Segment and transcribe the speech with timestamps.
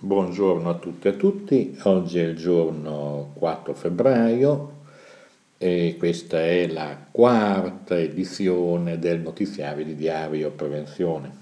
[0.00, 4.72] Buongiorno a tutte e a tutti, oggi è il giorno 4 febbraio
[5.58, 11.32] e questa è la quarta edizione del notiziario di Diario Prevenzione.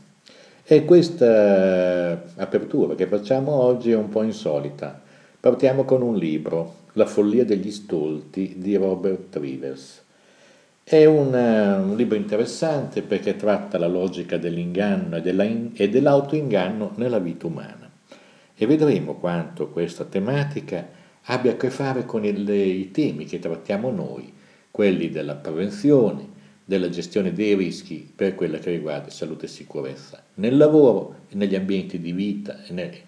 [0.64, 5.02] E questa apertura che facciamo oggi è un po' insolita.
[5.38, 10.02] Partiamo con un libro, La follia degli stolti di Robert Rivers.
[10.82, 17.85] È un, un libro interessante perché tratta la logica dell'inganno e dell'autoinganno nella vita umana
[18.56, 20.88] e vedremo quanto questa tematica
[21.24, 24.32] abbia a che fare con il, i temi che trattiamo noi,
[24.70, 30.56] quelli della prevenzione, della gestione dei rischi per quella che riguarda salute e sicurezza nel
[30.56, 32.64] lavoro e negli ambienti di vita.
[32.64, 33.04] E,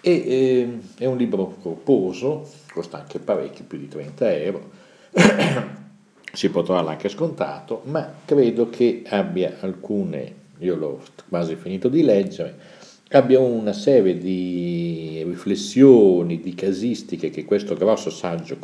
[0.00, 4.70] eh, è un libro corposo, costa anche parecchio, più di 30 euro,
[6.32, 12.02] si può trovare anche scontato, ma credo che abbia alcune, io l'ho quasi finito di
[12.02, 12.80] leggere,
[13.12, 18.58] abbiamo una serie di riflessioni, di casistiche che questo grosso saggio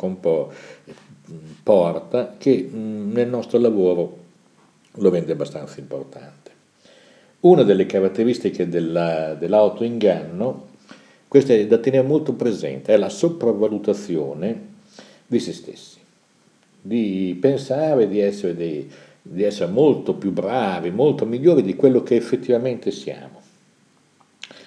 [1.63, 4.17] porta, che nel nostro lavoro
[4.93, 6.51] lo rende abbastanza importante.
[7.41, 10.67] Una delle caratteristiche della, dell'autoinganno,
[11.27, 14.67] questa è da tenere molto presente, è la sopravvalutazione
[15.27, 15.99] di se stessi,
[16.81, 22.15] di pensare di essere, dei, di essere molto più bravi, molto migliori di quello che
[22.15, 23.38] effettivamente siamo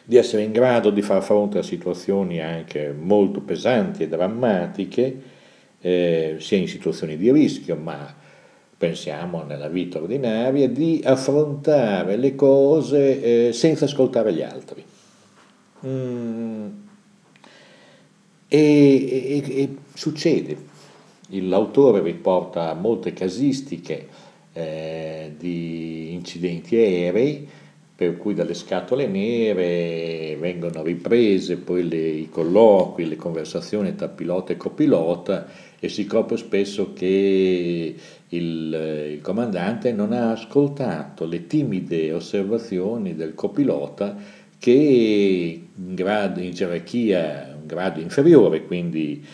[0.05, 5.23] di essere in grado di far fronte a situazioni anche molto pesanti e drammatiche,
[5.81, 8.15] eh, sia in situazioni di rischio, ma
[8.77, 14.85] pensiamo nella vita ordinaria, di affrontare le cose eh, senza ascoltare gli altri.
[15.87, 16.67] Mm.
[18.49, 20.57] E, e, e, succede,
[21.29, 24.09] l'autore riporta molte casistiche
[24.53, 27.49] eh, di incidenti aerei,
[28.03, 29.55] per cui dalle scatole non
[30.41, 35.47] vengono riprese poi le, i colloqui, le conversazioni tra pilota e copilota
[35.79, 37.95] e si scopre spesso che
[38.29, 44.17] il, il, comandante non ha ascoltato le timide osservazioni del copilota
[44.59, 49.25] che in, grado, in gerarchia un grado inferiore, quindi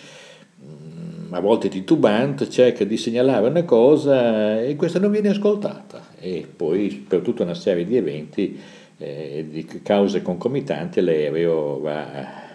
[1.30, 7.04] a volte titubante, cerca di segnalare una cosa e questa non viene ascoltata e poi
[7.06, 8.60] per tutta una serie di eventi,
[8.98, 12.46] eh, di cause concomitanti, l'aereo va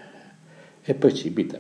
[0.83, 1.59] e precipita.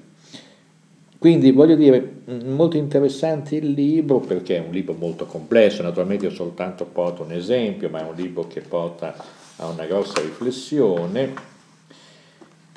[1.17, 6.31] Quindi voglio dire, molto interessante il libro perché è un libro molto complesso, naturalmente io
[6.31, 9.15] soltanto porto un esempio, ma è un libro che porta
[9.55, 11.33] a una grossa riflessione.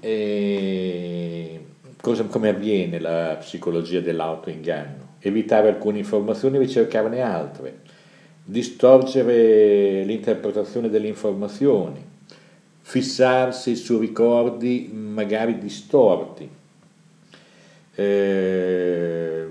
[0.01, 1.61] E
[2.01, 5.15] cosa, come avviene la psicologia dell'autoinganno?
[5.19, 7.81] Evitare alcune informazioni e ricercarne altre,
[8.49, 12.01] distorcere l'interpretazione delle informazioni,
[12.81, 16.49] fissarsi su ricordi magari distorti,
[17.97, 19.47] eh,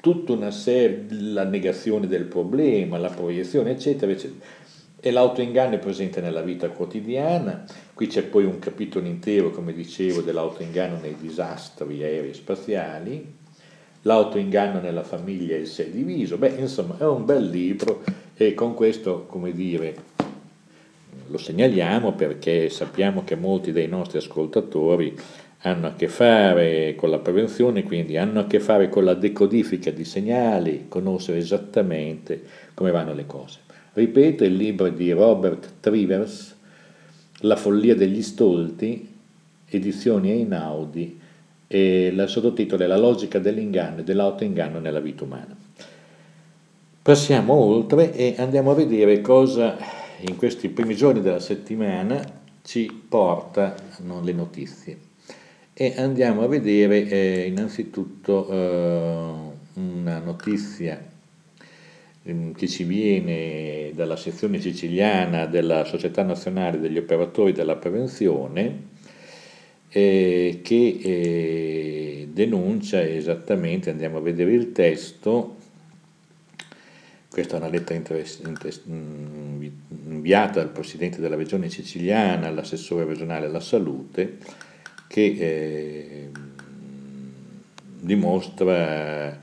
[0.00, 4.60] tutta una serie, la negazione del problema, la proiezione, eccetera, eccetera.
[5.00, 7.64] E l'autoinganno è presente nella vita quotidiana,
[7.94, 13.40] qui c'è poi un capitolo intero, come dicevo, dell'autoinganno nei disastri aerei e spaziali,
[14.02, 18.02] l'autoinganno nella famiglia e il sé diviso, beh insomma è un bel libro
[18.34, 19.94] e con questo, come dire,
[21.28, 25.16] lo segnaliamo perché sappiamo che molti dei nostri ascoltatori
[25.64, 29.90] hanno a che fare con la prevenzione, quindi hanno a che fare con la decodifica
[29.90, 32.42] di segnali, conoscere esattamente
[32.74, 33.60] come vanno le cose.
[33.92, 36.56] Ripeto, il libro di Robert Trivers,
[37.44, 39.08] La follia degli stolti,
[39.68, 41.20] edizioni Einaudi,
[41.72, 45.56] e il sottotitolo è La logica dell'inganno e dell'autoinganno nella vita umana.
[47.00, 49.78] Passiamo oltre e andiamo a vedere cosa
[50.20, 52.22] in questi primi giorni della settimana
[52.62, 54.98] ci portano le notizie.
[55.72, 59.30] E andiamo a vedere eh, innanzitutto eh,
[59.74, 61.02] una notizia
[62.24, 68.90] Ehm, che ci viene dalla sezione siciliana della Società Nazionale degli Operatori della Prevenzione,
[69.94, 75.56] eh, che eh, denuncia esattamente, andiamo a vedere il testo,
[77.30, 78.00] questa è una lettera
[78.88, 79.64] mm,
[80.06, 84.38] inviata dal Presidente della Regione siciliana all'assessore regionale alla salute,
[85.06, 86.30] che eh,
[88.00, 89.38] dimostra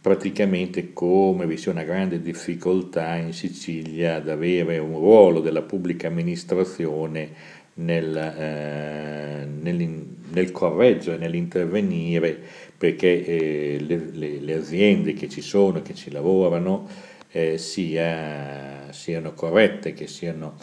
[0.00, 6.08] praticamente come vi sia una grande difficoltà in Sicilia ad avere un ruolo della pubblica
[6.08, 12.38] amministrazione nel, eh, nel, nel correggere, nell'intervenire
[12.76, 16.88] perché eh, le, le, le, aziende che ci sono, che ci lavorano,
[17.30, 20.56] eh, sia, siano corrette, che siano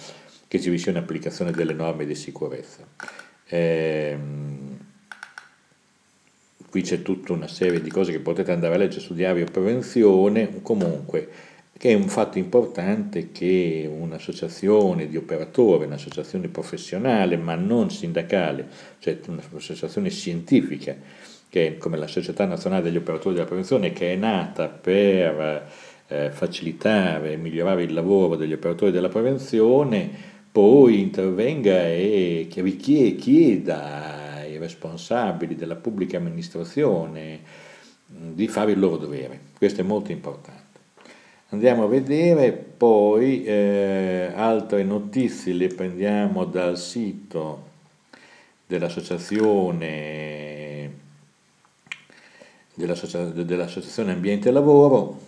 [0.49, 2.83] che ci sia un'applicazione delle norme di sicurezza.
[3.49, 4.77] Ehm,
[6.69, 10.61] qui c'è tutta una serie di cose che potete andare a leggere su Diario Prevenzione,
[10.63, 11.29] comunque
[11.79, 18.67] che è un fatto importante che un'associazione di operatori, un'associazione professionale ma non sindacale,
[18.99, 20.93] cioè un'associazione scientifica,
[21.47, 25.67] che è come la Società Nazionale degli Operatori della Prevenzione, che è nata per
[26.07, 30.09] eh, facilitare e migliorare il lavoro degli operatori della prevenzione,
[30.51, 32.47] poi intervenga e
[33.17, 34.19] chieda
[34.59, 37.39] responsabili della pubblica amministrazione
[38.05, 39.39] di fare il loro dovere.
[39.57, 40.58] Questo è molto importante.
[41.51, 47.63] Andiamo a vedere poi eh, altre notizie, le prendiamo dal sito
[48.67, 50.91] dell'associazione,
[52.75, 55.19] dell'associazione Ambiente Lavoro,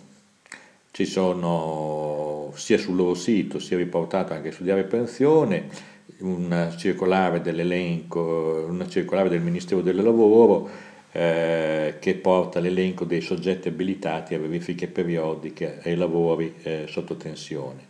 [0.92, 8.64] ci sono sia sul loro sito sia riportato anche su Diario Pensione una circolare dell'elenco,
[8.68, 14.88] una circolare del Ministero del Lavoro eh, che porta l'elenco dei soggetti abilitati a verifiche
[14.88, 17.86] periodiche ai lavori eh, sotto tensione.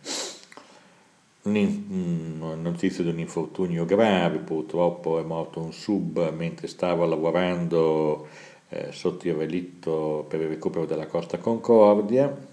[1.43, 8.27] Una notizia di un infortunio grave, purtroppo è morto un sub mentre stava lavorando
[8.69, 12.51] eh, sotto il relitto per il recupero della Costa Concordia.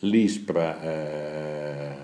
[0.00, 1.94] L'ISPRA eh,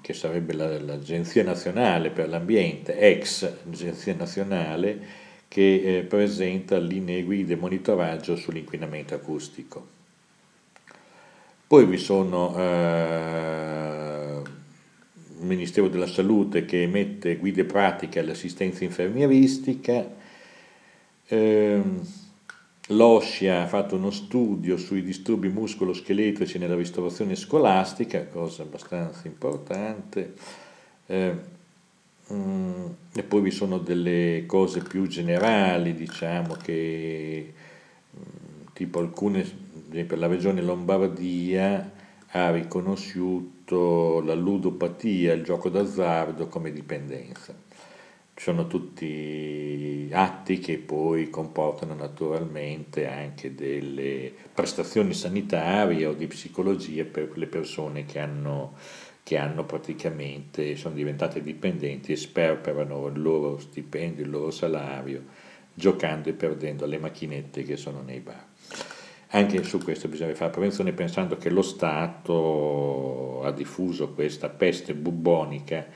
[0.00, 5.00] che sarebbe la, l'Agenzia Nazionale per l'Ambiente, ex Agenzia Nazionale,
[5.52, 9.86] che eh, presenta linee guida e monitoraggio sull'inquinamento acustico.
[11.66, 14.40] Poi vi sono eh,
[15.40, 20.10] il Ministero della Salute che emette guide pratiche all'assistenza infermieristica,
[21.26, 21.82] eh,
[22.88, 30.32] L'OSCIA ha fatto uno studio sui disturbi muscoloscheletrici nella ristorazione scolastica, cosa abbastanza importante,
[31.06, 31.34] eh,
[32.32, 37.52] mm, e poi vi sono delle cose più generali, diciamo che
[38.16, 41.90] mm, tipo alcune, ad esempio la regione Lombardia
[42.34, 47.54] ha riconosciuto la ludopatia, il gioco d'azzardo come dipendenza.
[48.34, 57.36] Sono tutti atti che poi comportano naturalmente anche delle prestazioni sanitarie o di psicologia per
[57.36, 58.74] le persone che hanno,
[59.22, 65.24] che hanno praticamente, sono diventate dipendenti e sperperano il loro stipendio, il loro salario,
[65.74, 68.46] giocando e perdendo le macchinette che sono nei bar.
[69.34, 75.86] Anche su questo bisogna fare prevenzione pensando che lo Stato ha diffuso questa peste bubbonica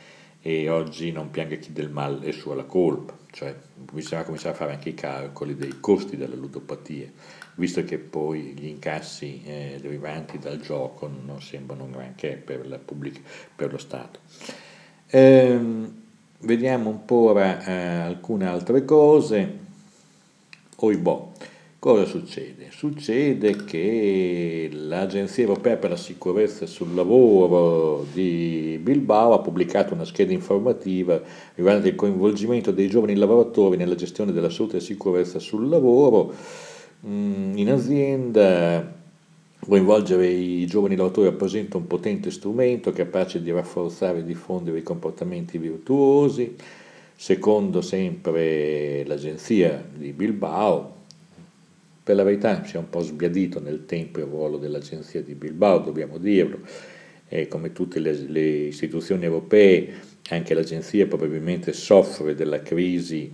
[0.47, 4.57] e oggi non pianga chi del mal è sua la colpa, cioè bisogna cominciare a
[4.57, 7.11] fare anche i calcoli dei costi della ludopatia,
[7.57, 13.19] visto che poi gli incassi eh, derivanti dal gioco non sembrano granché per, pubblica,
[13.57, 14.21] per lo Stato.
[15.09, 16.03] Ehm,
[16.43, 17.73] vediamo un po' ora eh,
[18.03, 19.59] alcune altre cose.
[20.77, 21.33] Oibò.
[21.79, 22.69] Cosa succede?
[22.71, 30.33] Succede che l'Agenzia Europea per la Sicurezza sul Lavoro di Bilbao ha pubblicato una scheda
[30.33, 31.21] informativa
[31.55, 36.33] riguardante il coinvolgimento dei giovani lavoratori nella gestione della salute e sicurezza sul lavoro
[37.07, 38.95] mm, in azienda.
[39.59, 45.59] Coinvolgere i giovani lavoratori rappresenta un potente strumento capace di rafforzare e diffondere i comportamenti
[45.59, 46.57] virtuosi.
[47.15, 50.96] Secondo sempre l'agenzia di Bilbao,
[52.07, 55.81] per la verità si è un po' sbiadito nel tempo il ruolo dell'agenzia di Bilbao,
[55.81, 56.61] dobbiamo dirlo,
[57.27, 59.89] e come tutte le, le istituzioni europee,
[60.29, 63.29] anche l'agenzia probabilmente soffre della crisi,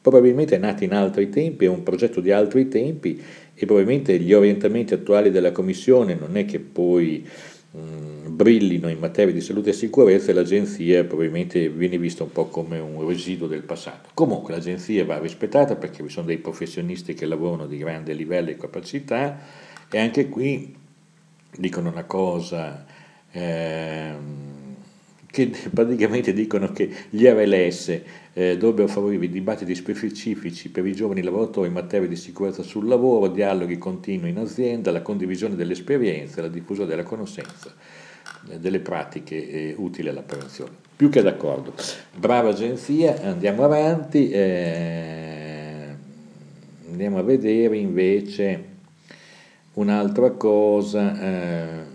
[0.00, 3.22] probabilmente è nata in altri tempi, è un progetto di altri tempi
[3.52, 7.28] e probabilmente gli orientamenti attuali della Commissione non è che poi
[7.76, 12.78] brillino in materia di salute e sicurezza e l'agenzia probabilmente viene vista un po' come
[12.78, 14.10] un residuo del passato.
[14.14, 18.56] Comunque l'agenzia va rispettata perché vi sono dei professionisti che lavorano di grande livello e
[18.56, 19.40] capacità
[19.90, 20.74] e anche qui
[21.56, 22.84] dicono una cosa
[23.32, 24.53] ehm,
[25.34, 28.00] che praticamente dicono che gli RLS
[28.34, 33.26] eh, dovrebbero favorire dibattiti specifici per i giovani lavoratori in materia di sicurezza sul lavoro,
[33.26, 37.74] dialoghi continui in azienda, la condivisione delle esperienze, la diffusione della conoscenza
[38.48, 40.70] eh, delle pratiche eh, utili alla prevenzione.
[40.94, 41.74] Più che d'accordo.
[42.14, 45.88] Brava agenzia, andiamo avanti, eh,
[46.88, 48.64] andiamo a vedere invece
[49.72, 51.20] un'altra cosa.
[51.20, 51.93] Eh,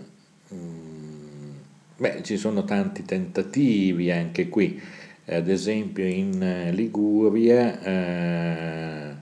[2.00, 4.80] Beh, ci sono tanti tentativi anche qui,
[5.26, 9.14] ad esempio in eh, Liguria eh,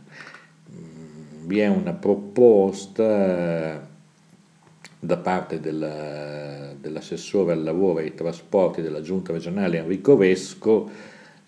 [1.45, 3.85] vi è una proposta
[4.97, 10.89] da parte della, dell'assessore al lavoro e ai trasporti della giunta regionale Enrico Vesco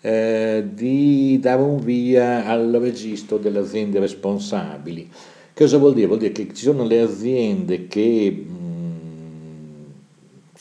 [0.01, 5.09] eh, di dare un via al registro delle aziende responsabili.
[5.53, 6.07] Cosa vuol dire?
[6.07, 8.45] Vuol dire che ci sono le aziende che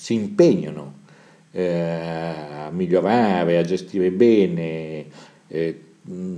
[0.00, 0.94] si impegnano
[1.52, 5.04] eh, a migliorare, a gestire bene
[5.46, 5.80] eh,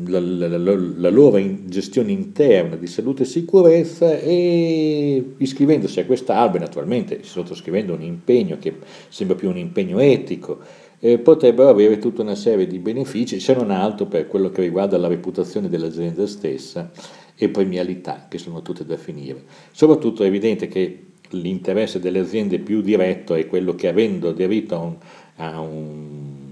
[0.07, 6.59] la, la, la, la, loro gestione interna di salute e sicurezza e iscrivendosi a quest'albo,
[6.59, 8.75] naturalmente sottoscrivendo un impegno che
[9.09, 10.59] sembra più un impegno etico,
[10.99, 14.99] eh, potrebbero avere tutta una serie di benefici, se non altro per quello che riguarda
[14.99, 16.91] la reputazione dell'azienda stessa
[17.37, 19.45] e premialità, che sono tutte da finire.
[19.71, 24.81] Soprattutto è evidente che l'interesse delle aziende più diretto è quello che avendo aderito a
[24.81, 24.97] un,
[25.37, 26.43] a un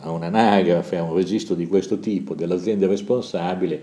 [0.00, 3.80] a un'anagrafe, a un registro di questo tipo dell'azienda responsabile,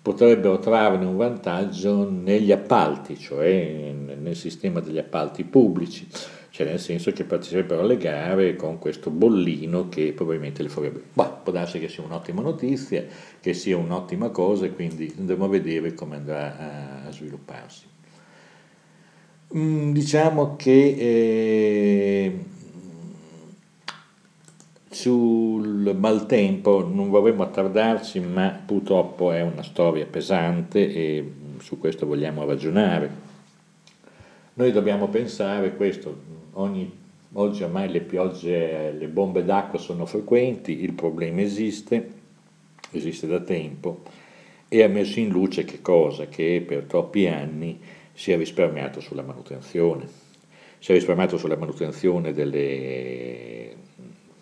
[0.00, 6.08] potrebbero trarne un vantaggio negli appalti, cioè nel sistema degli appalti pubblici,
[6.50, 11.02] cioè nel senso che parteciperebbero alle gare con questo bollino che probabilmente le farebbe.
[11.12, 13.04] Bah, può darsi che sia un'ottima notizia,
[13.40, 17.96] che sia un'ottima cosa e quindi andremo a vedere come andrà a svilupparsi.
[19.56, 22.38] Mm, diciamo che eh,
[24.90, 32.44] sul maltempo non vorremmo attardarci, ma purtroppo è una storia pesante e su questo vogliamo
[32.44, 33.26] ragionare.
[34.54, 36.14] Noi dobbiamo pensare questo,
[36.52, 36.90] ogni,
[37.32, 42.10] oggi ormai le piogge, le bombe d'acqua sono frequenti, il problema esiste,
[42.90, 44.02] esiste da tempo
[44.68, 46.26] e ha messo in luce che cosa?
[46.26, 47.80] Che per troppi anni
[48.18, 50.08] si è risparmiato sulla manutenzione,
[50.80, 53.76] si è risparmiato sulla manutenzione delle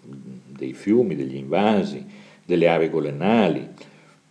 [0.01, 2.03] dei fiumi, degli invasi,
[2.43, 3.69] delle aree golenali,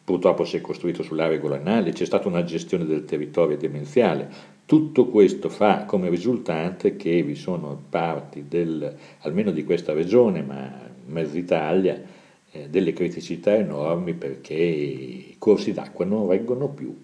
[0.03, 4.53] purtroppo si è costruito sulle aree golenali, c'è stata una gestione del territorio demenziale.
[4.65, 10.89] Tutto questo fa come risultante che vi sono parti, del, almeno di questa regione, ma
[11.05, 12.01] mezza Italia,
[12.49, 16.99] eh, delle criticità enormi perché i corsi d'acqua non reggono più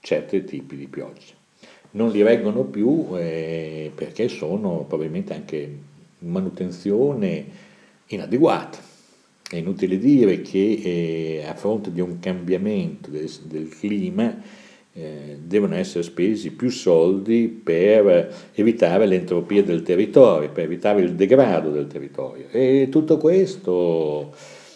[0.00, 1.38] certi tipi di piogge.
[1.90, 5.76] Non li reggono più eh, perché sono probabilmente anche
[6.20, 7.44] manutenzione,
[8.08, 8.78] inadeguata.
[9.50, 14.36] È inutile dire che eh, a fronte di un cambiamento del, del clima
[14.92, 21.70] eh, devono essere spesi più soldi per evitare l'entropia del territorio, per evitare il degrado
[21.70, 22.46] del territorio.
[22.50, 24.34] E tutto questo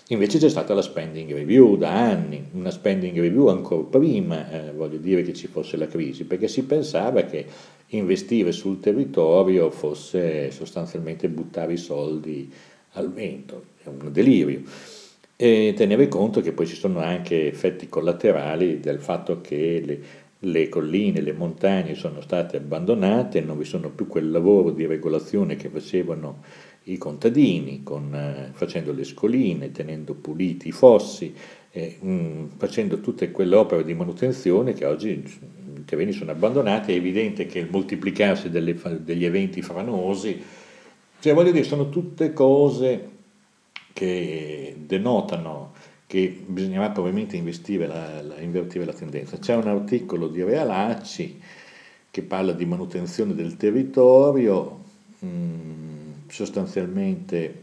[0.09, 4.99] invece c'è stata la spending review da anni, una spending review ancora prima, eh, voglio
[4.99, 7.47] dire, che ci fosse la crisi, perché si pensava che
[7.89, 12.51] investire sul territorio fosse sostanzialmente buttare i soldi
[12.93, 14.63] al vento, è un delirio.
[15.37, 20.01] E tenere conto che poi ci sono anche effetti collaterali del fatto che le,
[20.41, 25.57] le colline, le montagne sono state abbandonate, non vi sono più quel lavoro di regolazione
[25.57, 26.43] che facevano
[26.85, 31.35] i contadini, con, eh, facendo le scoline, tenendo puliti i fossi,
[31.71, 36.93] eh, mh, mm, facendo tutte quelle opere di manutenzione che oggi i terreni sono abbandonati,
[36.93, 40.61] è evidente che il moltiplicarsi delle, degli eventi franosi
[41.23, 43.11] cioè, voglio dire, sono tutte cose
[43.93, 45.73] che denotano
[46.09, 47.41] che bisognerà probabilmente
[47.87, 49.39] la, la, invertire la tendenza.
[49.39, 51.41] C'è un articolo di Realacci
[52.11, 54.81] che parla di manutenzione del territorio,
[55.21, 55.72] mh, mm,
[56.33, 57.63] sostanzialmente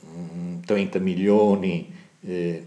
[0.00, 2.66] mh, mm, 30 milioni eh,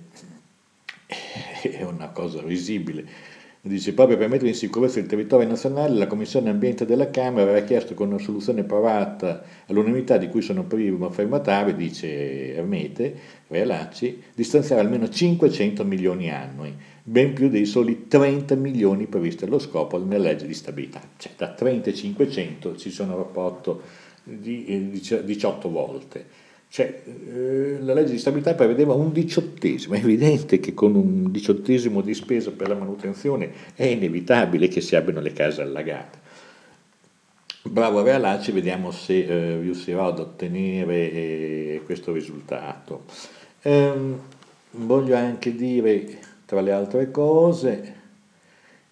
[1.61, 3.33] è una cosa risibile
[3.67, 7.65] Dice, proprio per mettere in sicurezza il territorio nazionale, la Commissione Ambiente della Camera aveva
[7.65, 13.15] chiesto con una soluzione approvata all'unanimità di cui sono primo firmatario, dice Ermete,
[13.47, 19.57] Realacci, di stanziare almeno 500 milioni annui, ben più dei soli 30 milioni previsti allo
[19.57, 21.01] scopo nella legge di stabilità.
[21.17, 23.81] Cioè da 30 e 500 ci sono un rapporto
[24.25, 26.43] di 18 volte.
[26.67, 32.01] Cioè, eh, la legge di stabilità prevedeva un diciottesimo, è evidente che con un diciottesimo
[32.01, 36.23] di spesa per la manutenzione è inevitabile che si abbiano le case allagate.
[37.61, 43.05] Bravo Realacci, vediamo se eh, riuscirò ad ottenere eh, questo risultato.
[43.61, 44.19] Ehm,
[44.71, 47.95] voglio anche dire, tra le altre cose,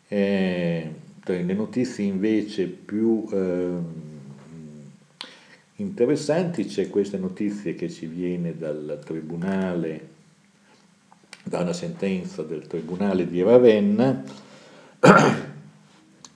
[0.07, 0.91] eh,
[1.25, 4.12] le notizie invece più ehm,
[5.83, 10.09] interessanti, c'è questa notizia che ci viene dal tribunale,
[11.43, 14.23] da una sentenza del tribunale di Ravenna,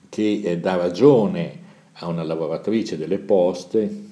[0.08, 4.06] che dà ragione a una lavoratrice delle poste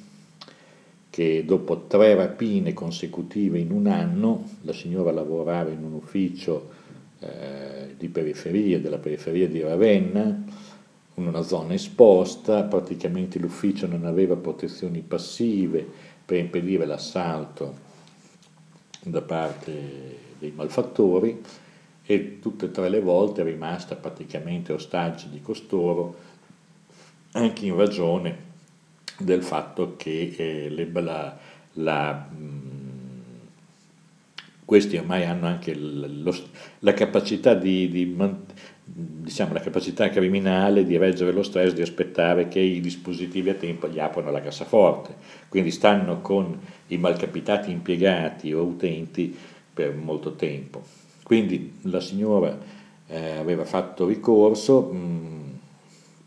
[1.11, 6.71] che dopo tre rapine consecutive in un anno, la signora lavorava in un ufficio
[7.21, 10.45] eh, di periferia, della periferia di Ravenna,
[11.17, 15.87] in una zona esposta, praticamente l'ufficio non aveva protezioni passive
[16.25, 17.85] per impedire l'assalto
[19.03, 21.43] da parte dei malfattori
[22.05, 26.25] e tutte e tre le volte è rimasta praticamente ostaggio di costoro
[27.33, 28.45] anche in ragione
[29.19, 31.39] del fatto che eh, le, la,
[31.75, 33.21] la, mh, mm,
[34.65, 36.35] questi ormai hanno anche lo,
[36.81, 38.05] la capacità di, di
[38.89, 43.89] diciamo, la capacità criminale di reggere lo stress, di aspettare che i dispositivi a tempo
[43.89, 45.17] gli aprono la cassaforte,
[45.49, 46.57] quindi stanno con
[46.89, 49.37] i malcapitati impiegati o utenti
[49.75, 50.83] per molto tempo.
[51.25, 52.57] Quindi la signora
[53.09, 55.51] eh, aveva fatto ricorso mh, mm,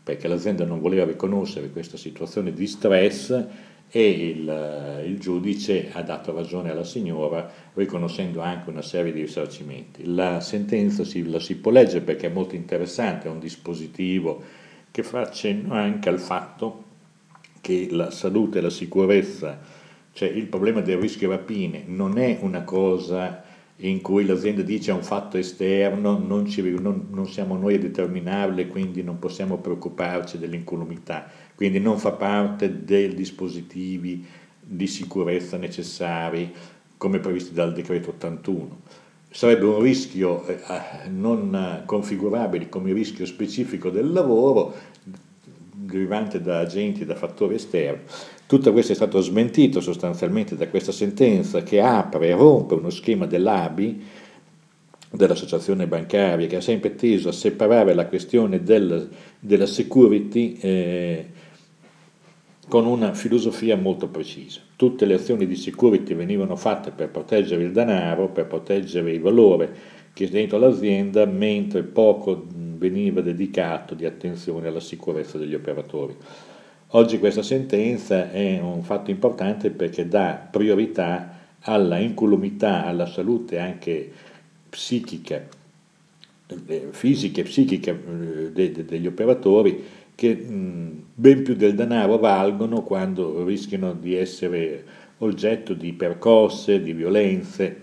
[0.04, 3.44] perché l'azienda non voleva riconoscere questa situazione di stress
[3.90, 10.14] e il, il, giudice ha dato ragione alla signora riconoscendo anche una serie di risarcimenti.
[10.14, 14.42] La sentenza si, la si può leggere perché è molto interessante, è un dispositivo
[14.92, 16.84] che fa accenno anche al fatto
[17.60, 19.58] che la salute e la sicurezza,
[20.12, 23.44] cioè il problema del rischio rapine, non è una cosa
[23.82, 27.78] in cui l'azienda dice è un fatto esterno, non, ci, non, non siamo noi a
[27.78, 31.28] determinarle, quindi non possiamo preoccuparci dell'incolumità
[31.60, 34.24] quindi non fa parte dei dispositivi
[34.58, 36.50] di sicurezza necessari
[36.96, 38.80] come previsti dal decreto 81.
[39.30, 40.56] Sarebbe un rischio eh,
[41.10, 48.04] non configurabile come rischio specifico del lavoro derivante da agenti, da fattori esterni.
[48.46, 53.26] Tutto questo è stato smentito sostanzialmente da questa sentenza che apre e rompe uno schema
[53.26, 54.02] dell'ABI,
[55.10, 61.26] dell'associazione bancaria, che ha sempre teso a separare la questione del, della security eh,
[62.70, 64.60] con una filosofia molto precisa.
[64.76, 69.74] Tutte le azioni di security venivano fatte per proteggere il denaro, per proteggere il valore
[70.12, 76.14] che è dentro l'azienda, mentre poco veniva dedicato di attenzione alla sicurezza degli operatori.
[76.92, 84.12] Oggi questa sentenza è un fatto importante perché dà priorità alla incolumità, alla salute anche
[84.68, 85.44] psichica,
[86.66, 93.94] eh, fisica e psichica eh, degli operatori che ben più del denaro valgono quando rischiano
[93.94, 94.84] di essere
[95.18, 97.80] oggetto di percosse, di violenze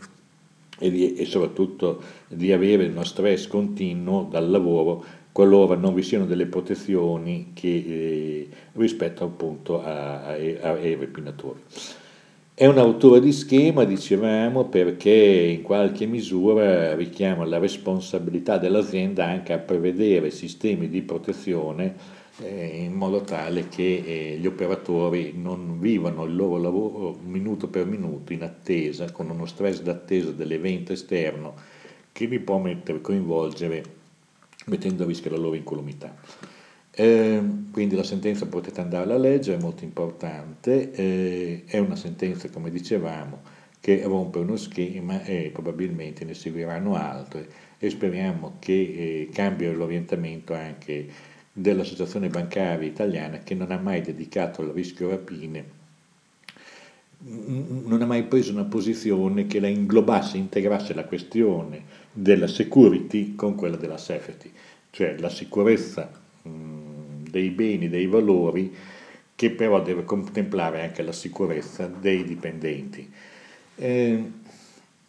[0.78, 6.28] e, di, e soprattutto di avere uno stress continuo dal lavoro qualora non vi siano
[6.28, 10.60] delle protezioni che, eh, rispetto appunto ai
[10.95, 11.60] rapinatori.
[12.54, 19.54] È un autore di schema, dicevamo, perché in qualche misura richiama la responsabilità dell'azienda anche
[19.54, 26.36] a prevedere sistemi di protezione in modo tale che eh, gli operatori non vivano il
[26.36, 31.56] loro lavoro minuto per minuto in attesa, con uno stress d'attesa dell'evento esterno
[32.12, 33.84] che li può mettere, coinvolgere
[34.65, 36.15] mettendo a rischio la loro incolumità.
[36.91, 42.50] Eh, quindi la sentenza potete andare a leggere, è molto importante, eh, è una sentenza
[42.50, 43.41] come dicevamo
[43.80, 47.47] che rompe uno schema e probabilmente ne seguiranno altre
[47.78, 51.08] e speriamo che eh, cambi l'orientamento anche
[51.60, 55.65] dell'Associazione Bancaria Italiana che non ha mai dedicato al rischio rapine,
[57.20, 63.56] non ha mai preso una posizione che la inglobasse, integrasse la questione della security con
[63.56, 64.52] quella della safety,
[64.91, 66.12] cioè la sicurezza
[66.43, 68.72] dei beni, dei valori,
[69.36, 73.12] che però deve contemplare anche la sicurezza dei dipendenti.
[73.78, 74.32] Eh,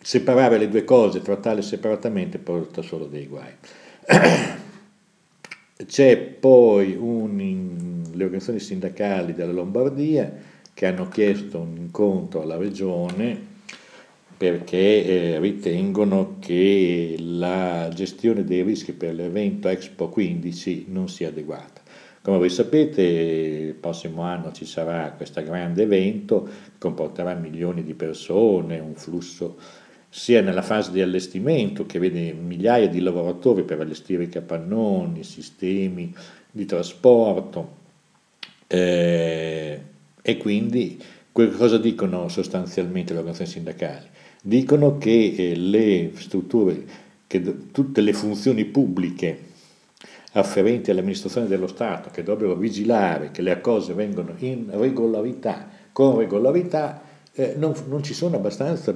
[0.00, 3.52] separare le due cose, trattarle separatamente, porta solo dei guai.
[5.86, 10.32] C'è poi un, le organizzazioni sindacali della Lombardia
[10.74, 13.56] che hanno chiesto un incontro alla regione
[14.36, 21.80] perché eh, ritengono che la gestione dei rischi per l'evento Expo 15 non sia adeguata.
[22.22, 28.80] Come voi sapete, il prossimo anno ci sarà questo grande evento, comporterà milioni di persone,
[28.80, 29.56] un flusso
[30.08, 36.14] sia nella fase di allestimento che vede migliaia di lavoratori per allestire i capannoni, sistemi
[36.50, 37.76] di trasporto
[38.66, 39.80] eh,
[40.20, 44.06] e quindi cosa dicono sostanzialmente le organizzazioni sindacali?
[44.42, 46.84] Dicono che eh, le strutture,
[47.26, 49.46] che tutte le funzioni pubbliche
[50.32, 57.02] afferenti all'amministrazione dello Stato che dovrebbero vigilare che le cose vengano in regolarità, con regolarità,
[57.38, 58.02] eh, non, non,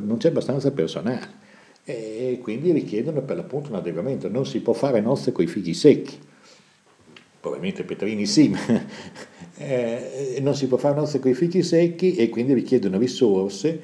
[0.05, 1.41] non, c'è abbastanza personale
[1.85, 4.29] e quindi richiedono per l'appunto un adeguamento.
[4.29, 6.19] Non si può fare nozze con i figli secchi,
[7.39, 8.59] probabilmente Petrini sì, ma
[9.59, 13.81] eh, non si può fare nozze con i figli secchi e quindi richiedono risorse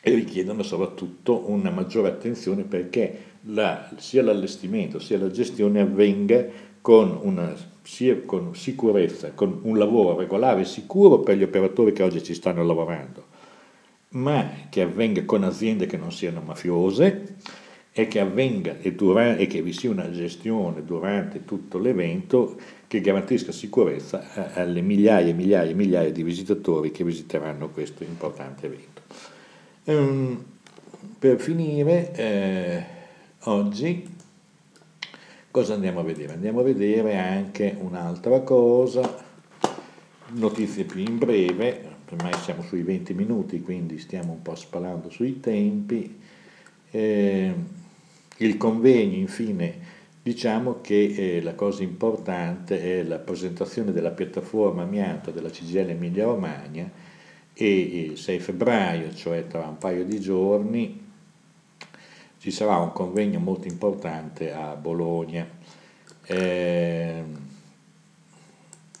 [0.00, 6.46] e richiedono soprattutto una maggiore attenzione perché la, sia l'allestimento sia la gestione avvenga
[6.80, 7.52] con una
[7.84, 12.34] sia con sicurezza, con un lavoro regolare e sicuro per gli operatori che oggi ci
[12.34, 13.26] stanno lavorando,
[14.10, 17.36] ma che avvenga con aziende che non siano mafiose
[17.92, 22.56] e che avvenga e, durante, e che vi sia una gestione durante tutto l'evento
[22.88, 28.66] che garantisca sicurezza alle migliaia e migliaia e migliaia di visitatori che visiteranno questo importante
[28.66, 29.02] evento.
[29.84, 30.44] Um,
[31.18, 32.84] per finire, eh,
[33.44, 34.13] oggi
[35.54, 36.32] cosa andiamo a vedere?
[36.32, 39.24] Andiamo a vedere anche un'altra cosa,
[40.30, 45.38] notizie più in breve, ormai siamo sui 20 minuti, quindi stiamo un po' spalando sui
[45.38, 46.18] tempi.
[46.90, 47.54] Eh,
[48.38, 49.78] il convegno, infine,
[50.20, 56.24] diciamo che eh, la cosa importante è la presentazione della piattaforma amianto della CGL Emilia
[56.24, 56.90] Romagna
[57.52, 57.78] e
[58.10, 61.03] il 6 febbraio, cioè tra un paio di giorni,
[62.44, 65.48] ci sarà un convegno molto importante a Bologna.
[66.26, 67.22] Eh,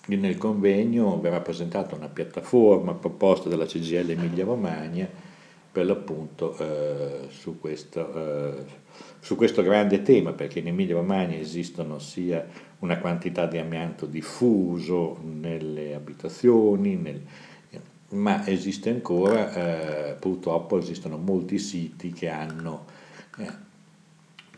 [0.06, 5.06] nel convegno verrà presentata una piattaforma proposta dalla CGL Emilia Romagna
[5.70, 8.64] per l'appunto eh, su questo eh,
[9.20, 12.46] su questo grande tema, perché in Emilia Romagna esistono sia
[12.78, 17.20] una quantità di amianto diffuso nelle abitazioni, nel,
[18.10, 23.02] ma esiste ancora, eh, purtroppo esistono molti siti che hanno,
[23.38, 23.52] eh,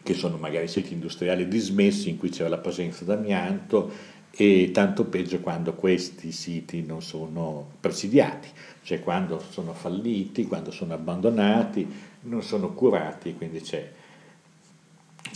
[0.02, 5.40] che sono magari siti industriali dismessi in cui c'è la presenza d'amianto e tanto peggio
[5.40, 8.48] quando questi siti non sono presidiati,
[8.82, 11.86] cioè quando sono falliti, quando sono abbandonati,
[12.22, 13.90] non sono curati, quindi c'è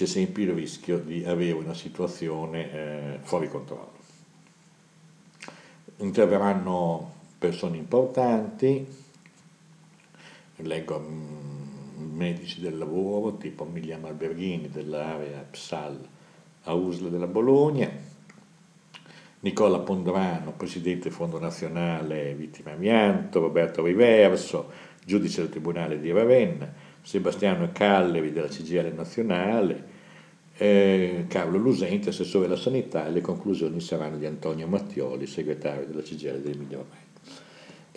[0.01, 3.99] c'è sempre il rischio di avere una situazione eh, fuori controllo.
[5.97, 8.87] Interverranno persone importanti,
[10.57, 11.60] leggo mm,
[12.01, 15.99] medici del lavoro tipo Emiliano Alberghini dell'area PSAL
[16.65, 17.91] a Usla della Bologna,
[19.41, 24.71] Nicola Pondorano, presidente Fondo Nazionale Vittime Amianto, Roberto Riverso,
[25.05, 26.71] giudice del Tribunale di Ravenna,
[27.03, 29.99] Sebastiano Callevi della CGL nazionale,
[30.57, 36.03] eh, Carlo Lusente, assessore della sanità, e le conclusioni saranno di Antonio Mattioli, segretario della
[36.03, 37.10] CGL dell'Emilia Romagna.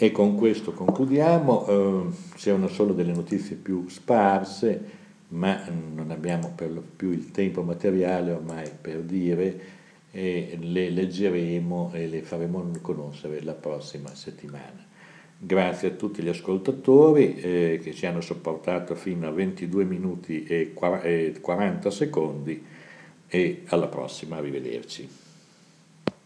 [0.04, 4.82] E con questo concludiamo, eh, c'erano solo delle notizie più sparse,
[5.30, 5.63] ma
[5.96, 9.60] non abbiamo per lo più il tempo materiale ormai per dire,
[10.12, 14.86] e le leggeremo e le faremo conoscere la prossima settimana.
[15.38, 20.74] Grazie a tutti gli ascoltatori eh, che ci hanno sopportato fino a 22 minuti e
[20.74, 22.62] 40 secondi
[23.30, 25.22] e alla prossima, arrivederci.